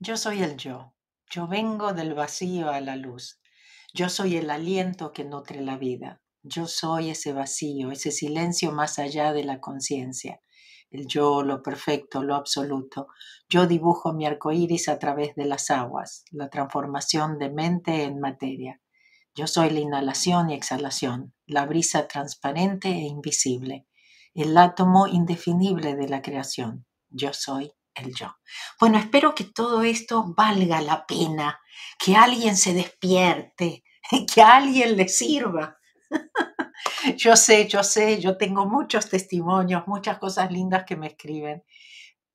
[0.00, 0.94] Yo soy el yo.
[1.30, 3.40] Yo vengo del vacío a la luz.
[3.92, 6.20] Yo soy el aliento que nutre la vida.
[6.42, 10.40] Yo soy ese vacío, ese silencio más allá de la conciencia.
[10.90, 13.06] El yo, lo perfecto, lo absoluto.
[13.48, 18.20] Yo dibujo mi arco iris a través de las aguas, la transformación de mente en
[18.20, 18.80] materia.
[19.34, 23.86] Yo soy la inhalación y exhalación, la brisa transparente e invisible,
[24.34, 26.84] el átomo indefinible de la creación.
[27.10, 28.36] Yo soy el yo.
[28.80, 31.60] Bueno, espero que todo esto valga la pena,
[31.98, 33.84] que alguien se despierte,
[34.34, 35.78] que a alguien le sirva.
[37.16, 41.62] Yo sé, yo sé, yo tengo muchos testimonios, muchas cosas lindas que me escriben,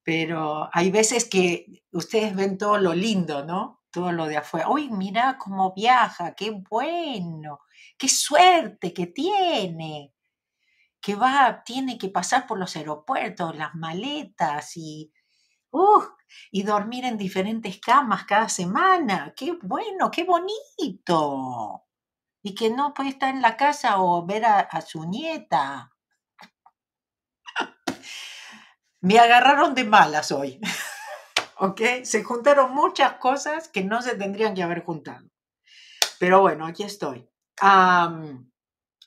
[0.03, 3.81] pero hay veces que ustedes ven todo lo lindo, ¿no?
[3.91, 4.69] Todo lo de afuera.
[4.69, 7.59] Uy, mira cómo viaja, qué bueno,
[7.97, 10.13] qué suerte que tiene,
[11.01, 15.11] que va, tiene que pasar por los aeropuertos, las maletas y
[15.71, 16.03] Uh,
[16.51, 19.33] y dormir en diferentes camas cada semana.
[19.35, 21.85] Qué bueno, qué bonito.
[22.41, 25.91] Y que no puede estar en la casa o ver a, su nieta.
[29.01, 30.59] Me agarraron de malas hoy.
[31.57, 31.81] ¿Ok?
[32.03, 35.27] Se juntaron muchas cosas que no se tendrían que haber juntado.
[36.19, 37.29] Pero bueno, aquí estoy.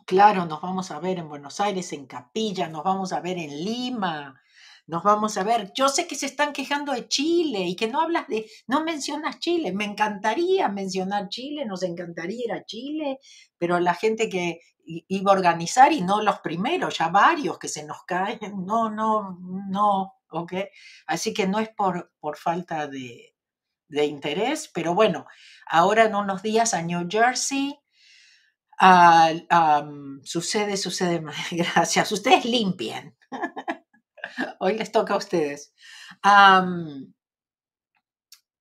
[0.06, 3.51] claro, nos vamos a ver en Buenos Aires, en Capilla, nos vamos a ver en
[3.64, 4.41] Lima,
[4.86, 5.72] nos vamos a ver.
[5.75, 9.39] Yo sé que se están quejando de Chile y que no hablas de, no mencionas
[9.39, 9.72] Chile.
[9.72, 13.19] Me encantaría mencionar Chile, nos encantaría ir a Chile,
[13.58, 17.84] pero la gente que iba a organizar y no los primeros, ya varios que se
[17.84, 20.55] nos caen, no, no, no, ¿ok?
[21.06, 23.34] Así que no es por, por falta de,
[23.89, 25.27] de interés, pero bueno,
[25.67, 27.78] ahora en unos días a New Jersey.
[30.24, 32.11] sucede, sucede, gracias.
[32.12, 33.17] Ustedes limpien.
[34.61, 35.75] Hoy les toca a ustedes.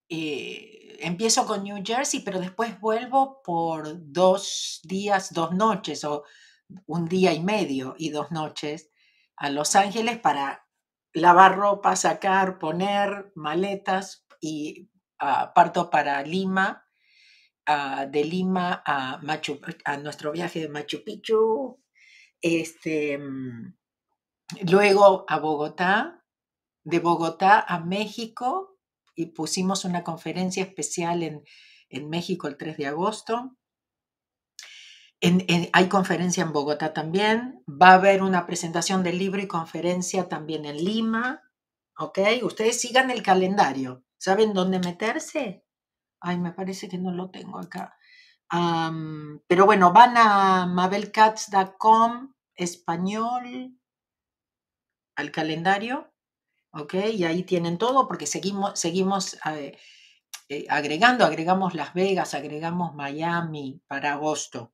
[0.08, 6.24] Eh, empiezo con New Jersey, pero después vuelvo por dos días, dos noches, o
[6.86, 8.90] un día y medio y dos noches
[9.36, 10.66] a Los Ángeles para
[11.14, 16.86] lavar ropa, sacar, poner maletas y ah, parto para Lima,
[17.66, 21.80] ah, de Lima a, Machu, a nuestro viaje de Machu Picchu.
[22.40, 23.74] Este, mm,
[24.60, 26.22] Luego a Bogotá,
[26.84, 28.78] de Bogotá a México
[29.14, 31.44] y pusimos una conferencia especial en,
[32.08, 33.56] México el 3 de agosto.
[35.20, 37.62] hay conferencia en Bogotá también.
[37.68, 41.42] Va a haber una presentación del libro y conferencia también en Lima.
[41.98, 42.18] ¿Ok?
[42.42, 44.04] Ustedes sigan el calendario.
[44.16, 45.64] ¿Saben dónde meterse?
[46.20, 47.94] Ay, me parece que no lo tengo acá.
[49.46, 53.81] pero bueno, van a mabelcats.com español
[55.16, 56.12] al calendario,
[56.72, 56.94] ¿ok?
[57.12, 59.78] Y ahí tienen todo porque seguimos, seguimos eh,
[60.48, 64.72] eh, agregando, agregamos Las Vegas, agregamos Miami para agosto.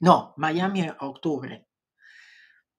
[0.00, 1.66] No, Miami en octubre.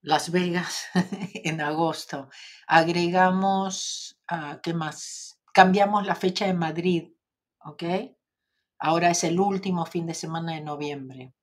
[0.02, 0.86] Las Vegas
[1.34, 2.30] en agosto.
[2.68, 5.40] Agregamos, ah, ¿qué más?
[5.54, 7.14] Cambiamos la fecha de Madrid,
[7.60, 7.84] ¿ok?
[8.80, 11.34] Ahora es el último fin de semana de noviembre.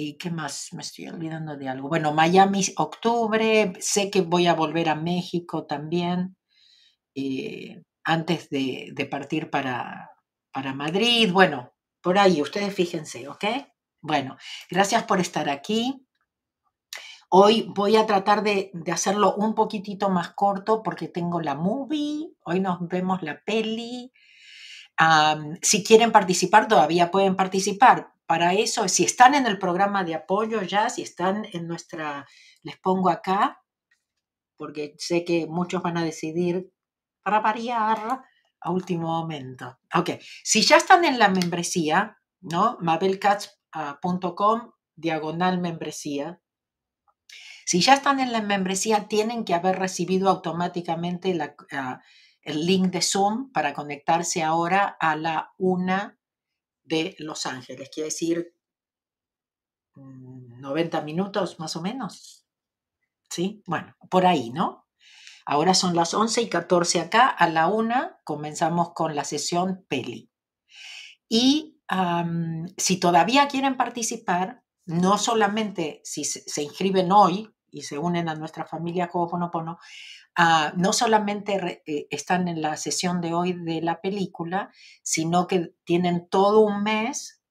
[0.00, 0.72] ¿Y qué más?
[0.74, 1.88] Me estoy olvidando de algo.
[1.88, 3.72] Bueno, Miami, octubre.
[3.80, 6.36] Sé que voy a volver a México también
[7.16, 10.12] eh, antes de, partir para,
[10.52, 11.32] para Madrid.
[11.32, 13.44] Bueno, por ahí, ustedes fíjense, ¿ok?
[14.00, 14.36] Bueno,
[14.70, 16.06] gracias por estar aquí.
[17.28, 22.60] Hoy voy a tratar de, hacerlo un poquitito más corto porque tengo la movie, hoy
[22.60, 24.12] nos vemos la peli.
[25.60, 30.60] si quieren participar, todavía pueden participar para eso, si están en el programa de apoyo
[30.60, 32.26] ya, si están en nuestra,
[32.62, 33.64] les pongo acá,
[34.58, 36.70] porque sé que muchos van a decidir
[37.22, 38.22] para variar
[38.60, 39.78] a último momento.
[39.94, 40.10] Ok,
[40.44, 42.76] si ya están en la membresía, ¿no?
[42.82, 46.38] mabelcats.com, diagonal membresía.
[47.64, 51.34] Si ya están en la membresía, tienen que haber recibido automáticamente
[51.72, 52.02] ah,
[52.42, 56.17] el link de Zoom para conectarse ahora a la una
[56.88, 58.54] de Los Ángeles, quiere decir
[59.94, 62.46] 90 mm, minutos más o menos.
[63.30, 63.62] ¿Sí?
[63.66, 64.86] Bueno, por ahí, ¿no?
[65.44, 70.30] Ahora son las 11 y 14 acá, a la una comenzamos con la sesión Peli.
[71.28, 71.78] Y
[72.76, 78.66] si todavía quieren participar, no solamente si se, inscriben hoy y se unen a nuestra
[78.66, 79.78] familia Ho'oponopono,
[80.40, 84.70] Ah, no solamente eh, están en la sesión de hoy de la película,
[85.02, 87.42] sino que tienen todo un mes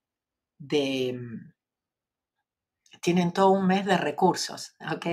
[0.57, 1.51] de, mm,
[3.01, 5.05] tienen todo un mes de recursos, ¿ok?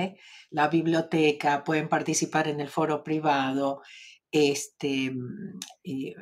[0.50, 3.82] La biblioteca, pueden participar en el foro privado,
[4.31, 6.14] este, mm, eh,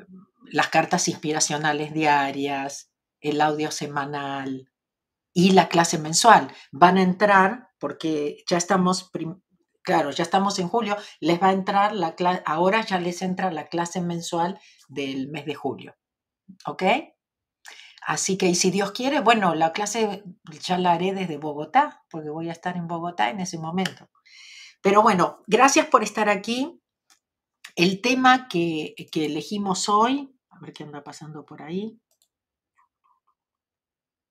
[0.52, 2.90] las cartas inspiracionales diarias,
[3.20, 4.70] el audio semanal
[5.34, 6.50] y la clase mensual.
[6.72, 9.10] Van a entrar, porque ya estamos,
[9.82, 13.50] claro, ya estamos en julio, les va a entrar la clase, ahora ya les entra
[13.50, 15.96] la clase mensual del mes de julio.
[16.64, 16.84] ¿Ok?
[18.06, 20.22] Así que, y si Dios quiere, bueno, la clase
[20.60, 24.08] ya la haré desde Bogotá, porque voy a estar en Bogotá en ese momento.
[24.80, 26.80] Pero bueno, gracias por estar aquí.
[27.74, 32.00] El tema que, que elegimos hoy, a ver qué anda pasando por ahí.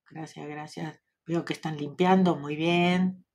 [0.10, 1.02] Gracias, gracias.
[1.26, 3.26] Veo que están limpiando muy bien.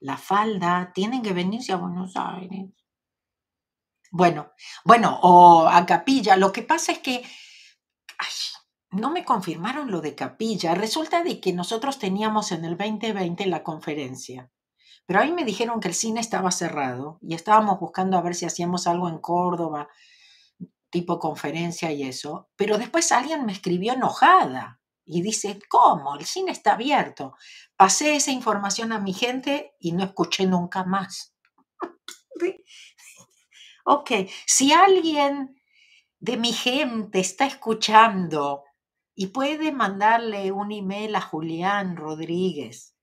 [0.00, 2.70] La falda, tienen que venirse a Buenos Aires.
[4.10, 4.50] Bueno,
[4.84, 6.36] bueno, o a Capilla.
[6.36, 7.22] Lo que pasa es que
[8.90, 10.74] no me confirmaron lo de Capilla.
[10.74, 14.50] Resulta de que nosotros teníamos en el 2020 la conferencia,
[15.06, 18.46] pero ahí me dijeron que el cine estaba cerrado y estábamos buscando a ver si
[18.46, 19.88] hacíamos algo en Córdoba,
[20.90, 22.48] tipo conferencia y eso.
[22.56, 24.79] Pero después alguien me escribió enojada
[25.10, 26.16] y dice, ¿cómo?
[26.16, 27.34] El cine está abierto.
[27.76, 31.34] Pasé esa información a mi gente y no escuché nunca más.
[33.84, 34.10] ok,
[34.46, 35.60] si alguien
[36.18, 38.64] de mi gente está escuchando
[39.14, 42.94] y puede mandarle un email a Julián Rodríguez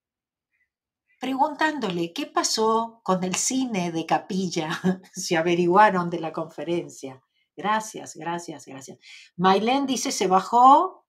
[1.20, 4.70] preguntándole qué pasó con el cine de capilla,
[5.14, 7.22] si averiguaron de la conferencia.
[7.56, 9.00] Gracias, gracias, gracias.
[9.36, 11.07] Mailén dice, se bajó,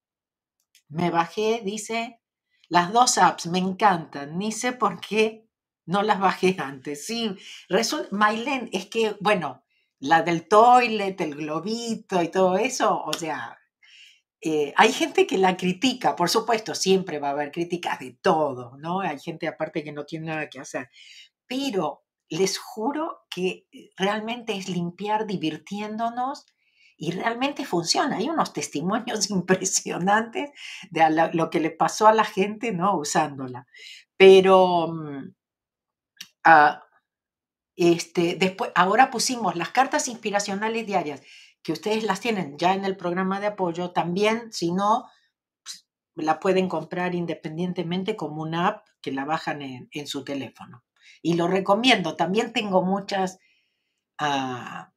[0.89, 2.21] me bajé, dice,
[2.69, 5.49] las dos apps me encantan, ni sé por qué
[5.87, 7.07] no las bajé antes.
[7.07, 7.35] Sí,
[8.11, 9.65] Mailén, es que, bueno,
[10.01, 13.59] la del toilet, el globito y todo eso, o sea,
[14.41, 18.77] eh, hay gente que la critica, por supuesto, siempre va a haber críticas de todo,
[18.79, 19.01] ¿no?
[19.01, 20.91] Hay gente aparte que no tiene nada que hacer,
[21.47, 26.47] pero les juro que eh, realmente es limpiar divirtiéndonos
[26.99, 28.17] y realmente funciona.
[28.17, 30.51] Hay unos testimonios impresionantes
[30.91, 32.97] de lo que le pasó a la gente, ¿no?
[32.99, 33.67] Usándola.
[34.17, 35.35] Pero mm,
[36.45, 36.83] ah,
[37.77, 41.23] este, después, ahora pusimos las cartas inspiracionales diarias
[41.63, 45.09] que ustedes las tienen ya en el programa de apoyo, también, si no,
[45.63, 45.87] pues,
[46.17, 50.85] la pueden comprar independientemente como una app que la bajan en, su teléfono.
[51.23, 52.17] Y lo recomiendo.
[52.17, 53.39] También tengo muchas,
[54.21, 54.91] uh,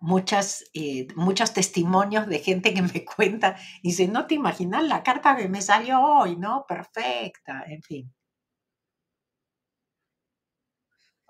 [0.00, 5.36] muchas, eh, muchos testimonios de gente que me cuenta dice, no te imaginas la carta
[5.36, 6.64] que me salió hoy, ¿no?
[6.66, 8.14] Perfecta, en fin.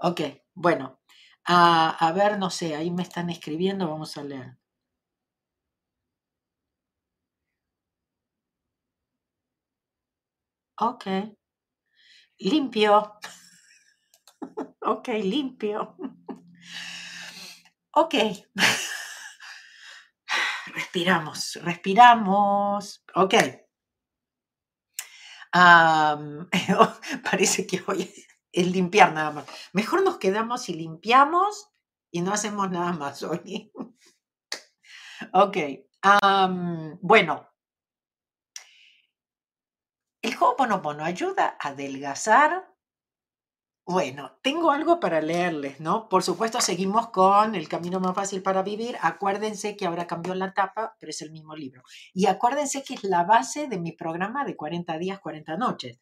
[0.00, 0.20] Ok,
[0.54, 0.98] bueno,
[1.44, 4.58] a, ver, no sé, ahí me están escribiendo, vamos a leer.
[10.80, 11.06] Ok.
[12.40, 13.18] Limpio.
[14.80, 15.96] ok, limpio.
[17.92, 18.14] ok.
[20.74, 23.04] respiramos, respiramos.
[23.14, 23.34] Ok.
[27.30, 28.12] parece que hoy
[28.52, 29.46] es limpiar nada más.
[29.72, 31.70] Mejor nos quedamos y limpiamos
[32.10, 33.72] y no hacemos nada más hoy.
[35.32, 35.56] ok.
[37.00, 37.48] bueno.
[40.20, 42.74] El Ho'oponopono ayuda a adelgazar.
[43.90, 46.10] Bueno, tengo algo para leerles, ¿no?
[46.10, 48.98] Por supuesto, seguimos con El camino más fácil para vivir.
[49.00, 51.82] Acuérdense que ahora cambió la tapa, pero es el mismo libro.
[52.12, 55.98] Y acuérdense que es la base de mi programa de 40 días, 40 noches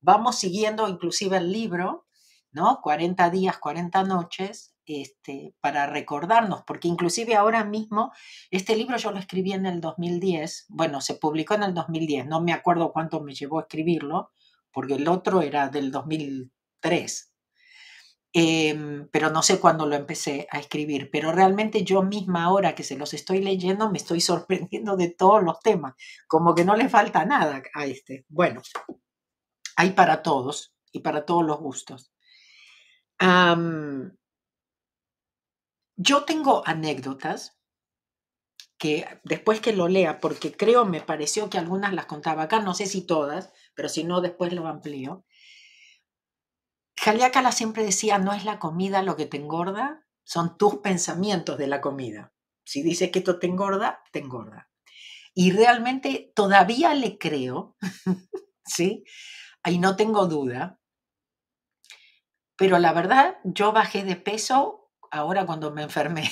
[0.00, 2.06] vamos siguiendo inclusive el libro,
[2.52, 2.80] ¿no?
[2.82, 8.12] 40 días, 40 noches, este, para recordarnos, porque inclusive ahora mismo,
[8.50, 12.40] este libro yo lo escribí en el 2010, bueno, se publicó en el 2010, no
[12.40, 14.32] me acuerdo cuánto me llevó a escribirlo,
[14.72, 17.29] porque el otro era del 2003.
[18.32, 22.84] Em, pero no sé cuándo lo empecé a escribir, pero realmente yo misma ahora que
[22.84, 24.20] se los estoy leyendo me estoy
[24.70, 25.94] sorprendiendo de todos los temas,
[26.28, 28.24] como que no le falta nada a este.
[28.28, 28.62] Bueno,
[29.76, 32.12] hay para todos y para todos los gustos.
[35.96, 37.58] yo tengo anécdotas
[38.78, 42.72] que después que lo lea, porque creo, me pareció que algunas las contaba acá, no
[42.74, 45.24] sé si todas, pero si no, después lo amplío.
[47.02, 51.66] Jaliácala siempre decía, no es la comida lo que te engorda, son tus pensamientos de
[51.66, 52.34] la comida.
[52.62, 54.68] Si dice que esto te engorda, te engorda.
[55.32, 57.76] Y realmente todavía le creo,
[58.66, 59.04] ¿sí?
[59.62, 60.78] ahí no tengo duda.
[62.56, 66.30] Pero la verdad, yo bajé de peso ahora cuando me enfermé,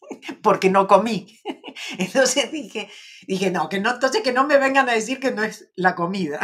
[0.42, 1.38] porque no comí.
[1.98, 2.90] Entonces dije,
[3.26, 5.94] dije, no, que no, entonces que no me vengan a decir que no es la
[5.94, 6.40] comida,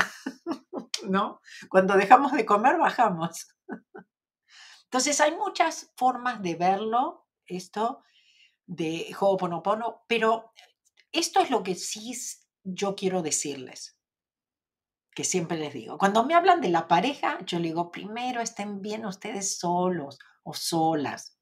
[1.02, 1.40] ¿no?
[1.68, 3.48] Cuando dejamos de comer, bajamos.
[4.84, 8.02] Entonces hay muchas formas de verlo, esto.
[8.66, 10.52] de Ho'oponopono, pero
[11.12, 12.14] esto es lo que sí
[12.62, 13.98] yo quiero decirles,
[15.14, 15.98] que siempre les digo.
[15.98, 20.54] Cuando me hablan de la pareja, yo le digo, primero estén bien ustedes solos o
[20.54, 21.38] solas.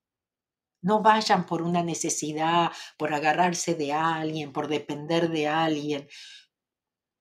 [0.82, 6.08] No vayan por una necesidad, por agarrarse de alguien, por depender de alguien.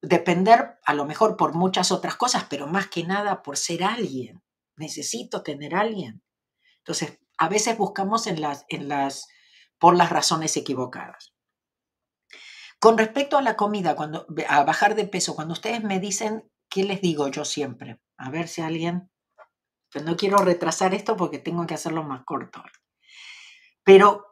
[0.02, 4.42] Depender a lo mejor por muchas otras cosas, pero más que nada por ser alguien.
[4.76, 6.24] Necesito tener alguien.
[6.78, 9.28] Entonces, a veces buscamos en las, en las,
[9.78, 11.34] por las razones equivocadas.
[12.80, 16.84] Con respecto a la comida, cuando, a bajar de peso, cuando ustedes me dicen, ¿qué
[16.84, 18.02] les digo yo siempre?
[18.18, 19.12] A ver si alguien,
[19.92, 22.64] pues no quiero retrasar esto porque tengo que hacerlo más corto.
[23.84, 24.31] Pero,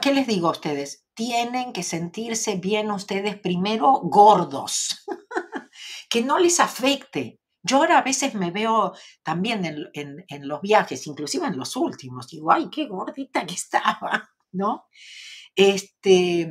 [0.00, 1.04] ¿qué les digo a ustedes?
[1.14, 5.04] Tienen que sentirse bien ustedes primero gordos,
[6.10, 7.40] que no les afecte.
[7.62, 8.92] Yo ahora a veces me veo
[9.22, 14.86] también en, los viajes, inclusive en los últimos, digo, ay, qué gordita que estaba, ¿no?
[15.54, 16.50] Este,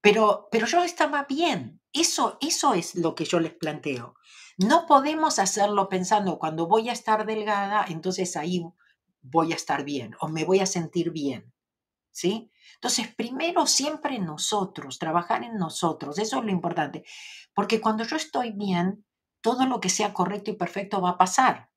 [0.00, 1.80] pero, pero yo estaba bien.
[1.92, 4.14] Eso, eso es lo que yo les planteo.
[4.58, 8.62] No podemos hacerlo pensando, cuando voy a estar delgada, entonces ahí
[9.22, 11.52] voy a estar bien o me voy a sentir bien.
[12.16, 12.50] ¿Sí?
[12.76, 17.04] Entonces, primero siempre nosotros, trabajar en nosotros, eso es lo importante.
[17.52, 19.04] Porque cuando yo estoy bien,
[19.42, 21.68] todo lo que sea correcto y perfecto va a pasar.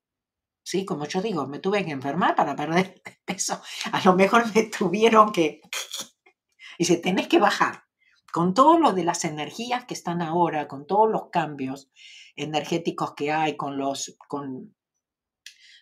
[0.62, 0.86] ¿Sí?
[0.86, 3.60] Como yo digo, me tuve que enfermar para perder peso.
[3.92, 5.60] A lo mejor me tuvieron que...
[6.78, 7.84] Dice, tenés que bajar.
[8.32, 11.90] Con todo lo de las energías que están ahora, con todos los cambios
[12.34, 14.74] energéticos que hay, con los, con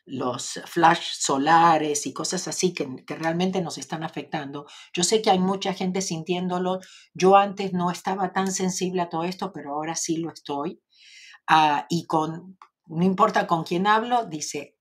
[0.08, 4.66] los flash solares y cosas así que, realmente nos están afectando.
[4.92, 6.80] Yo sé que hay mucha gente sintiéndolo.
[7.14, 10.80] Yo antes no estaba tan sensible a todo esto, pero ahora sí lo estoy.
[11.48, 14.76] Ah, y con, no importa con quién hablo, dice,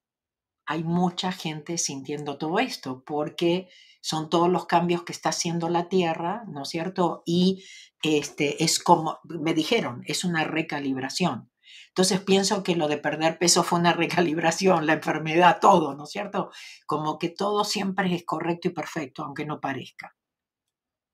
[0.66, 3.70] hay mucha gente sintiendo todo esto porque
[4.02, 7.24] son todos los cambios que está haciendo la Tierra, ¿no es cierto?
[7.26, 7.64] Y
[8.04, 11.50] este, es como, me dijeron, es una recalibración.
[11.98, 16.12] Entonces pienso que lo de perder peso fue una recalibración, la enfermedad, todo, ¿no es
[16.12, 16.52] cierto?
[16.86, 20.16] Como que todo siempre es correcto y perfecto, aunque no parezca.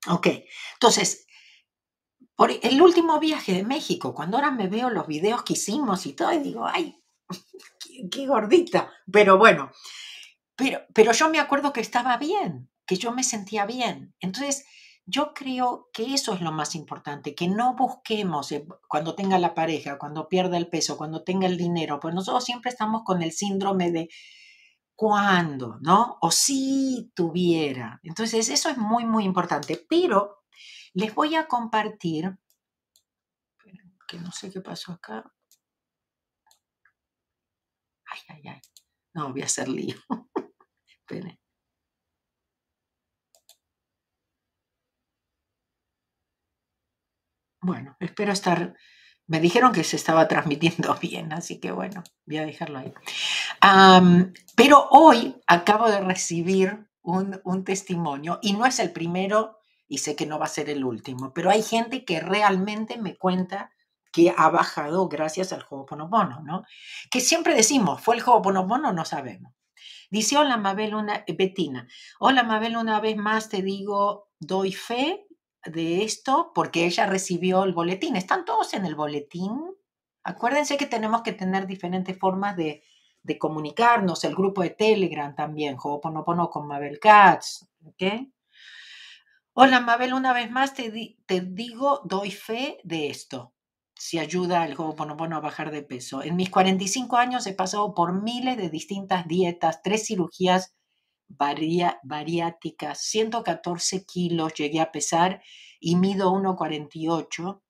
[0.09, 0.27] Ok,
[0.73, 1.25] entonces,
[2.35, 6.11] por el último viaje de México, cuando ahora me veo los videos que hicimos y
[6.11, 7.01] todo, y digo, ay,
[8.11, 8.91] qué, gordita.
[9.09, 9.71] Pero bueno,
[10.57, 14.13] pero, pero yo me acuerdo que estaba bien, que yo me sentía bien.
[14.19, 14.65] Entonces,
[15.05, 19.53] yo creo que eso es lo más importante, que no busquemos eh, cuando tenga la
[19.53, 23.31] pareja, cuando pierda el peso, cuando tenga el dinero, pues nosotros siempre estamos con el
[23.33, 24.10] síndrome de
[24.95, 26.17] cuándo, ¿no?
[26.22, 28.00] O si tuviera.
[28.03, 29.86] Entonces, eso es muy, muy importante.
[29.89, 30.43] Pero
[30.93, 32.38] les voy a compartir,
[34.07, 35.24] que no sé qué pasó acá.
[38.05, 38.62] Ay, ay, ay.
[39.13, 39.95] No, voy a hacer lío.
[40.88, 41.38] Esperen.
[47.63, 48.75] Bueno, espero estar...
[49.25, 52.93] Me dijeron que se estaba transmitiendo bien, así que bueno, voy a dejarlo ahí.
[54.55, 60.15] pero hoy acabo de recibir un, un, testimonio y no es el primero y sé
[60.15, 63.72] que no va a ser el último, pero hay gente que realmente me cuenta
[64.12, 66.63] que ha bajado gracias al Ho'oponopono, ¿no?
[67.10, 68.93] Que siempre decimos, ¿fue el Ho'oponopono?
[68.93, 69.53] No sabemos.
[70.12, 71.88] Dice, hola Mabel, una, Betina,
[72.20, 75.25] hola Mabel, una vez más te digo, doy fe
[75.65, 78.15] de esto porque ella recibió el boletín.
[78.15, 79.75] ¿Están todos en el boletín?
[80.24, 82.84] Acuérdense que tenemos que tener diferentes formas de,
[83.39, 84.24] comunicarnos.
[84.24, 87.67] El grupo de Telegram también, Ho'oponopono con Mabel Katz.
[89.53, 93.53] Hola Mabel, una vez más te, te digo, doy fe de esto.
[93.96, 96.24] Si ayuda al Ho'oponopono a bajar de peso.
[96.24, 100.74] En mis 45 años he pasado por miles de distintas dietas, tres cirugías
[101.27, 105.41] bariáticas, 114 kilos llegué a pesar
[105.79, 107.61] y mido 1,48,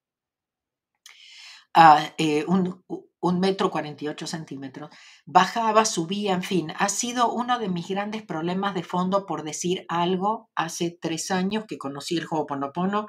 [1.74, 2.83] ah, eh, un,
[3.24, 4.89] un metro 48 centímetros.
[5.25, 9.86] Bajaba, subía, en fin, ha sido uno de mis grandes problemas de fondo, por decir
[9.88, 13.07] algo, hace tres años que conocí el Ho'oponopono.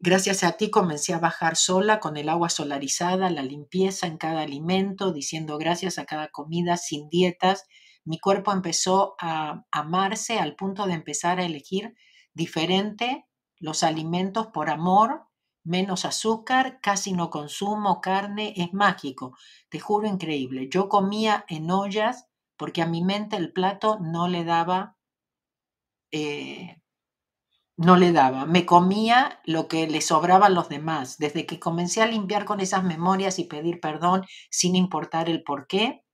[0.00, 4.42] Gracias a ti comencé a bajar sola con el agua solarizada, la limpieza en cada
[4.42, 7.64] alimento, diciendo gracias a cada comida sin dietas
[8.08, 11.94] mi cuerpo empezó a amarse al punto de empezar a elegir
[12.32, 13.26] diferente
[13.58, 15.26] los alimentos por amor,
[15.62, 19.36] menos azúcar, casi no consumo carne, es mágico,
[19.68, 20.70] te juro increíble.
[20.70, 24.96] Yo comía en ollas porque a mi mente el plato no le daba,
[26.10, 26.80] eh,
[27.76, 31.18] no le daba, me comía lo que le sobraba a los demás.
[31.18, 35.66] Desde que comencé a limpiar con esas memorias y pedir perdón sin importar el por
[35.66, 36.04] qué,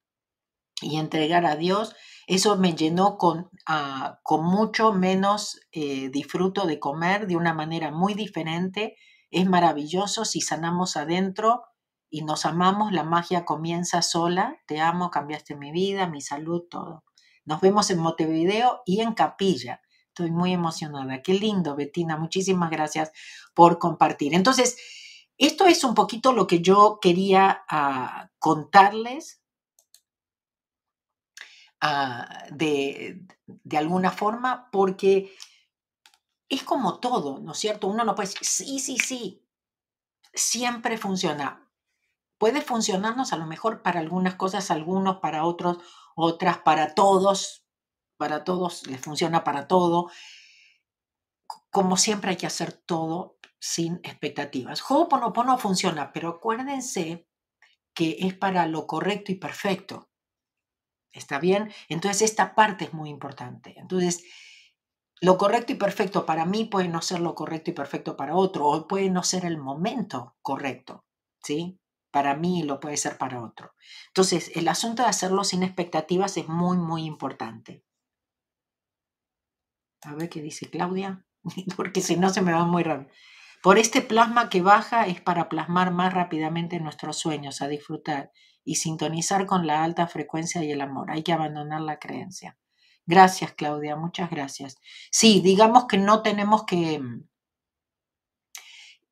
[0.84, 1.94] y entregar a Dios,
[2.26, 7.90] Eso me llenó con, ah, con mucho menos eh, disfruto de comer de una manera
[7.90, 8.96] muy diferente.
[9.30, 11.64] Es maravilloso si sanamos adentro
[12.08, 14.56] y nos amamos, la magia comienza sola.
[14.66, 17.04] Te amo, cambiaste mi vida, mi salud, todo.
[17.44, 19.82] Nos vemos en Montevideo y en Capilla.
[20.08, 21.20] Estoy muy emocionada.
[21.22, 22.16] Qué lindo, Betina.
[22.16, 23.10] Muchísimas gracias
[23.52, 24.34] por compartir.
[24.34, 24.78] Entonces,
[25.36, 29.43] esto es un poquito lo que yo quería ah, contarles
[31.84, 35.34] ah, de, de alguna forma, porque
[36.48, 37.88] es como todo, ¿no es cierto?
[37.88, 39.46] Uno no puede decir, sí, sí, sí,
[40.32, 41.70] siempre funciona.
[42.38, 45.78] Puede funcionarnos a lo mejor para algunas cosas, algunos, para otros,
[46.16, 47.66] otras, para todos,
[48.16, 50.10] para todos, les funciona para todo.
[51.70, 54.82] Como siempre hay que hacer todo sin expectativas.
[54.88, 57.28] Ho'oponopono funciona, pero acuérdense
[57.94, 60.10] que es para lo correcto y perfecto.
[61.14, 61.72] ¿Está bien?
[61.88, 63.74] Entonces esta parte es muy importante.
[63.78, 64.24] Entonces,
[65.20, 68.66] lo correcto y perfecto para mí puede no ser lo correcto y perfecto para otro,
[68.66, 71.04] o puede no ser el momento correcto,
[71.42, 71.78] ¿sí?
[72.10, 73.74] Para mí lo puede ser para otro.
[74.08, 77.84] Entonces, el asunto de hacerlo sin expectativas es muy, muy importante.
[80.02, 81.24] A ver qué dice Claudia,
[81.76, 83.10] porque si no se me va muy rápido.
[83.62, 88.30] Por este plasma que baja es para plasmar más rápidamente nuestros sueños, a disfrutar
[88.64, 91.10] y sintonizar con la alta frecuencia y el amor.
[91.10, 92.56] Hay que abandonar la creencia.
[93.06, 94.76] Gracias, Claudia, muchas gracias.
[95.10, 97.00] Sí, digamos que no tenemos que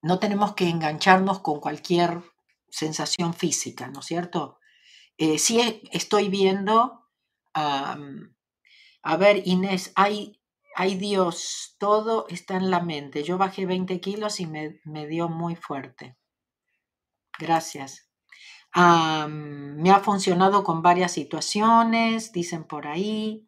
[0.01, 2.23] no tenemos que engancharnos con cualquier
[2.69, 4.59] sensación física, ¿no es cierto?
[5.17, 7.09] Eh, sí estoy viendo,
[7.55, 7.97] a
[9.17, 10.43] ver, Inés, hay
[10.75, 13.23] ay Dios, todo está en la mente.
[13.23, 16.17] Yo bajé 20 kilos y me, dio muy fuerte.
[17.39, 18.12] Gracias.
[18.75, 23.47] Me ha funcionado con varias situaciones, dicen por ahí.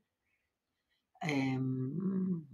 [1.21, 2.47] Em,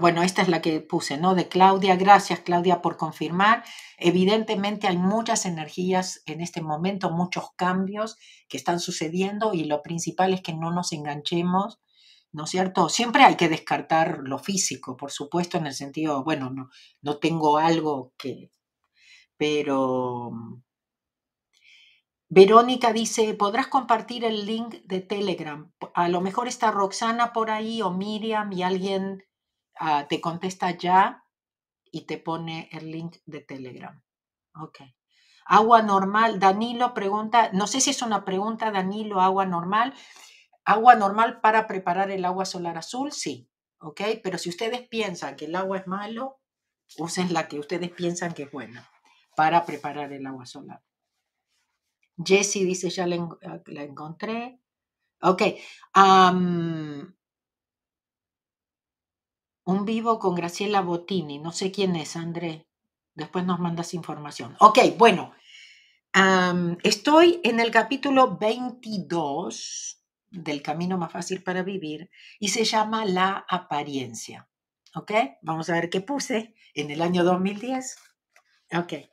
[0.00, 1.34] bueno, esta es la que puse, ¿no?
[1.34, 1.96] De Claudia.
[1.96, 3.62] Gracias, Claudia, por confirmar.
[3.98, 8.16] Evidentemente hay muchas energías en este momento, muchos cambios
[8.48, 11.78] que están sucediendo y lo principal es que no nos enganchemos
[12.32, 12.88] ¿no es cierto?
[12.88, 16.70] Siempre hay que descartar lo físico, por supuesto, en el sentido, bueno, no,
[17.02, 18.50] no tengo algo que...
[19.36, 20.30] Pero...
[22.34, 25.70] Verónica dice, ¿podrás compartir el link de Telegram?
[25.92, 29.22] A lo mejor está Roxana por ahí o Miriam y alguien
[29.78, 31.26] ah, te contesta ya
[31.90, 34.02] y te pone el link de Telegram.
[34.54, 34.78] Ok.
[35.44, 36.38] Agua normal.
[36.38, 39.92] Danilo pregunta, no sé si es una pregunta, Danilo, agua normal.
[40.64, 44.00] Agua normal para preparar el agua solar azul, sí, ¿ok?
[44.24, 46.40] Pero si ustedes piensan que el agua es malo,
[46.96, 48.88] usen la que ustedes piensan que es buena
[49.36, 50.80] para preparar el agua solar.
[52.24, 53.16] Jessie dice, ya la,
[53.82, 54.60] encontré.
[55.20, 55.42] Ok.
[59.64, 61.38] un vivo con Graciela Bottini.
[61.38, 62.66] No sé quién es, André.
[63.14, 64.56] Después nos mandas información.
[64.60, 65.34] Ok, bueno.
[66.82, 73.44] estoy en el capítulo 22 del camino más fácil para vivir y se llama La
[73.48, 74.48] apariencia.
[74.94, 75.12] ¿Ok?
[75.42, 77.96] Vamos a ver qué puse en el año 2010.
[78.74, 79.11] Ok.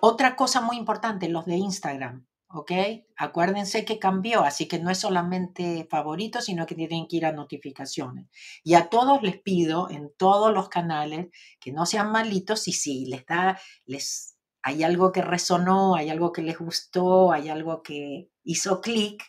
[0.00, 2.26] Otra cosa muy importante, los de Instagram.
[2.50, 2.72] ¿Ok?
[3.18, 7.32] Acuérdense que cambió, así que no es solamente favoritos, sino que tienen que ir a
[7.32, 8.26] notificaciones.
[8.64, 11.26] Y a todos les pido en todos los canales
[11.60, 16.32] que no sean malitos y si les da, les, hay algo que resonó, hay algo
[16.32, 19.22] que les gustó, hay algo que hizo clic,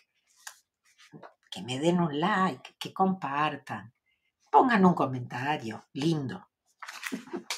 [1.50, 3.92] que me den un like, que compartan,
[4.50, 6.48] pongan un comentario, lindo.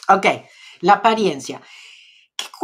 [0.08, 0.26] Ok,
[0.80, 1.60] la apariencia.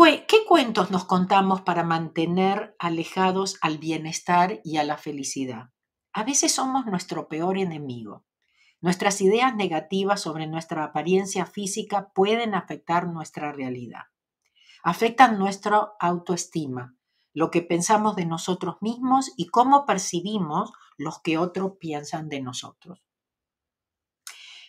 [0.01, 5.71] ¿Qué, ¿Qué, cuentos nos contamos para mantener alejados al bienestar y a la felicidad?
[6.13, 8.25] A veces somos nuestro peor enemigo.
[8.81, 14.05] Nuestras ideas negativas sobre nuestra apariencia física pueden afectar nuestra realidad.
[14.85, 16.97] Afectan nuestra autoestima,
[17.35, 23.03] lo que pensamos de nosotros mismos y cómo percibimos los que otros piensan de nosotros.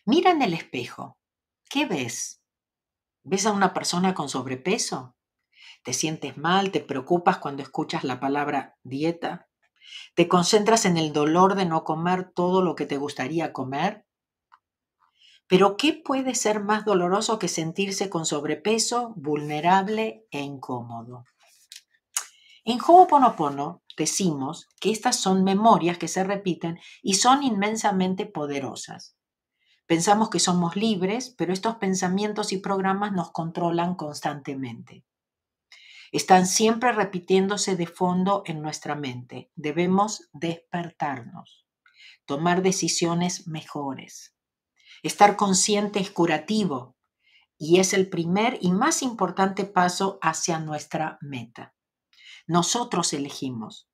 [0.06, 1.20] Mira en el espejo.
[1.70, 2.42] ¿Qué ves?
[3.24, 5.16] ¿Ves a una persona con sobrepeso?
[5.90, 6.70] ¿Te sientes mal?
[6.70, 9.48] ¿Te preocupas cuando escuchas la palabra dieta?
[10.14, 14.06] ¿Te concentras en el dolor de no comer todo lo que te gustaría comer?
[15.48, 21.26] Pero ¿qué puede ser más doloroso que sentirse con sobrepeso, vulnerable e incómodo?
[22.66, 29.16] En Ho'oponopono decimos que estas son memorias que se repiten y son inmensamente poderosas.
[29.88, 35.04] Pensamos que somos libres, pero estos pensamientos y programas nos controlan constantemente.
[36.12, 39.52] Están siempre repitiéndose de fondo en nuestra mente.
[39.56, 41.68] Debemos despertarnos,
[42.26, 44.36] tomar decisiones mejores.
[45.04, 46.98] Estar consciente es curativo
[47.58, 51.76] y es el primer y más importante paso hacia nuestra meta.
[52.48, 53.90] Nosotros elegimos.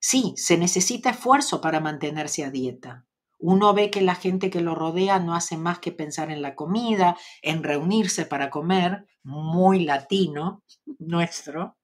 [0.00, 3.07] Sí, se necesita esfuerzo para mantenerse a dieta.
[3.38, 6.56] Uno ve que la gente que lo rodea no hace más que pensar en la
[6.56, 10.64] comida, en reunirse para comer, muy latino
[10.98, 11.76] nuestro.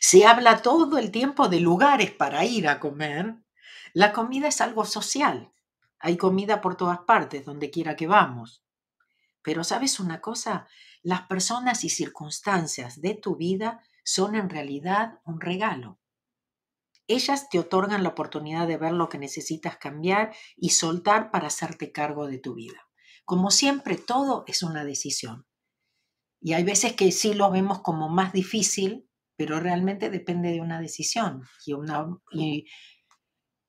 [0.00, 3.36] Se habla todo el tiempo de lugares para ir a comer.
[3.94, 5.52] La comida es algo social.
[5.98, 8.62] Hay comida por todas partes, donde quiera que vamos.
[9.42, 10.68] Pero sabes una cosa,
[11.02, 15.98] las personas y circunstancias de tu vida son en realidad un regalo.
[17.08, 21.92] Ellas te otorgan la oportunidad de ver lo que necesitas cambiar y soltar para hacerte
[21.92, 22.88] cargo de tu vida.
[23.24, 25.46] Como siempre, todo es una decisión.
[26.40, 30.80] Y hay veces que sí lo vemos como más difícil, pero realmente depende de una
[30.80, 32.06] decisión y una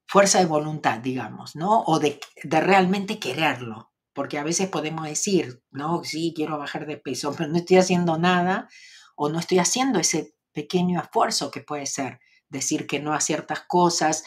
[0.06, 1.84] fuerza de voluntad, digamos, ¿no?
[1.84, 6.98] O de, de realmente quererlo porque a veces podemos decir, no, sí, quiero bajar de
[6.98, 8.68] peso, pero no estoy haciendo nada
[9.16, 12.20] o no estoy haciendo ese pequeño esfuerzo que puede ser
[12.50, 14.24] decir que no a ciertas cosas,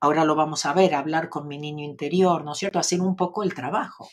[0.00, 2.78] ahora lo vamos a ver, hablar con mi niño interior, ¿no es cierto?
[2.78, 4.08] Hacer un poco el trabajo.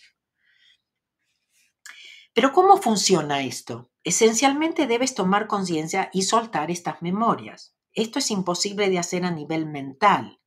[2.33, 3.91] Pero ¿cómo funciona esto?
[4.03, 7.75] Esencialmente debes tomar conciencia y soltar estas memorias.
[7.91, 10.41] Esto es imposible de hacer a nivel mental,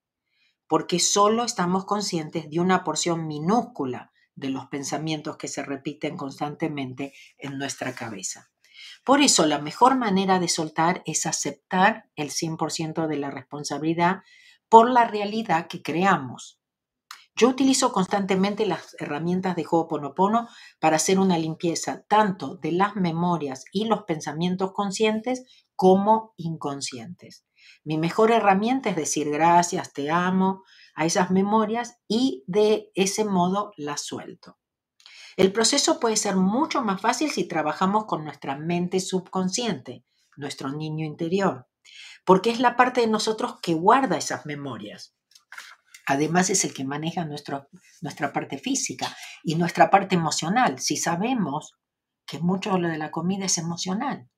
[0.66, 7.14] porque solo estamos conscientes de una porción minúscula de los pensamientos que se repiten constantemente
[7.38, 8.50] en nuestra cabeza.
[9.06, 14.24] Por eso la mejor manera de soltar es aceptar el 100% de la responsabilidad
[14.68, 16.60] por la realidad que creamos.
[17.36, 20.48] Yo utilizo constantemente las herramientas de Ho'oponopono
[20.80, 25.44] para hacer una limpieza tanto de las memorias y los pensamientos conscientes
[25.76, 27.46] como inconscientes.
[27.84, 30.64] Mi mejor herramienta es decir gracias, te amo,
[30.96, 34.58] a esas memorias y de ese modo las suelto.
[35.36, 40.04] El proceso puede ser mucho más fácil si trabajamos con nuestra mente subconsciente,
[40.36, 41.68] nuestro niño interior,
[42.24, 45.14] porque es la parte de nosotros que guarda esas memorias.
[46.06, 50.78] Además es el que maneja nuestra parte física y nuestra parte emocional.
[50.78, 51.74] Si sabemos
[52.26, 54.28] que mucho de lo de la comida es emocional,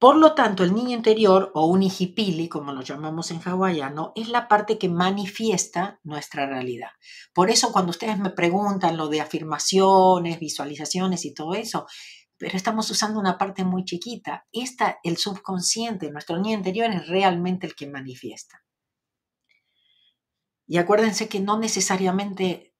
[0.00, 4.30] por lo tanto, el niño interior o un ijipili, como lo llamamos en hawaiano, es
[4.30, 6.88] la parte que manifiesta nuestra realidad.
[7.34, 11.86] Por eso cuando ustedes me preguntan lo de afirmaciones, visualizaciones y todo eso,
[12.38, 14.46] pero estamos usando una parte muy chiquita.
[14.52, 18.64] Esta, el subconsciente, nuestro niño interior es realmente el que manifiesta.
[20.66, 22.74] Y acuérdense que no necesariamente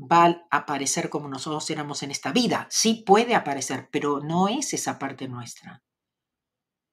[0.00, 2.66] va a aparecer como nosotros éramos en esta vida.
[2.70, 5.84] Sí puede aparecer, pero no es esa parte nuestra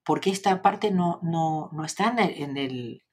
[0.04, 3.04] porque esta parte no, no, no está en el,